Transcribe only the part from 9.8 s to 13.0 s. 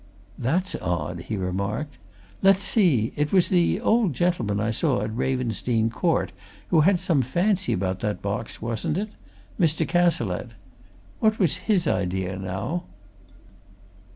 Cazalette. What was his idea, now?"